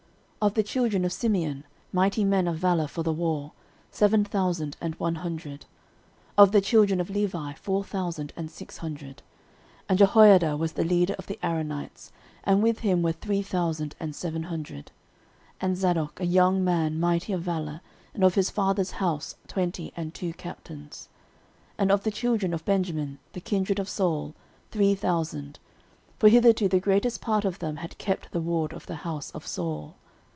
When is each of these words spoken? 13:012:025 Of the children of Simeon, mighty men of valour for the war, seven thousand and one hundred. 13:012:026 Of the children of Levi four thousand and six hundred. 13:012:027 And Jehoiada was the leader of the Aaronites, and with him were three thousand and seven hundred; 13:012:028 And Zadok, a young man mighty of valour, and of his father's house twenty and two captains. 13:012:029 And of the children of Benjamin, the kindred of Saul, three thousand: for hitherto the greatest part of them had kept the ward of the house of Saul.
13:012:025 0.41 0.47
Of 0.49 0.53
the 0.55 0.63
children 0.63 1.05
of 1.05 1.13
Simeon, 1.13 1.63
mighty 1.93 2.23
men 2.23 2.47
of 2.47 2.57
valour 2.57 2.87
for 2.87 3.03
the 3.03 3.13
war, 3.13 3.51
seven 3.91 4.25
thousand 4.25 4.75
and 4.81 4.95
one 4.95 5.13
hundred. 5.21 5.67
13:012:026 6.35 6.39
Of 6.39 6.51
the 6.51 6.61
children 6.61 6.99
of 6.99 7.09
Levi 7.11 7.53
four 7.53 7.83
thousand 7.83 8.33
and 8.35 8.49
six 8.49 8.77
hundred. 8.77 9.17
13:012:027 9.81 9.83
And 9.89 9.99
Jehoiada 9.99 10.57
was 10.57 10.71
the 10.71 10.83
leader 10.83 11.13
of 11.19 11.27
the 11.27 11.37
Aaronites, 11.43 12.11
and 12.43 12.63
with 12.63 12.79
him 12.79 13.03
were 13.03 13.11
three 13.11 13.43
thousand 13.43 13.93
and 13.99 14.15
seven 14.15 14.41
hundred; 14.41 14.85
13:012:028 14.85 14.91
And 15.61 15.77
Zadok, 15.77 16.19
a 16.19 16.25
young 16.25 16.63
man 16.63 16.99
mighty 16.99 17.33
of 17.33 17.43
valour, 17.43 17.81
and 18.15 18.23
of 18.23 18.33
his 18.33 18.49
father's 18.49 18.93
house 18.93 19.35
twenty 19.47 19.93
and 19.95 20.11
two 20.11 20.33
captains. 20.33 21.07
13:012:029 21.73 21.73
And 21.77 21.91
of 21.91 22.03
the 22.03 22.09
children 22.09 22.53
of 22.55 22.65
Benjamin, 22.65 23.19
the 23.33 23.41
kindred 23.41 23.77
of 23.77 23.87
Saul, 23.87 24.33
three 24.71 24.95
thousand: 24.95 25.59
for 26.17 26.29
hitherto 26.29 26.67
the 26.67 26.79
greatest 26.79 27.21
part 27.21 27.45
of 27.45 27.59
them 27.59 27.75
had 27.75 27.99
kept 27.99 28.31
the 28.31 28.41
ward 28.41 28.73
of 28.73 28.87
the 28.87 28.95
house 29.05 29.29
of 29.35 29.45
Saul. 29.45 29.97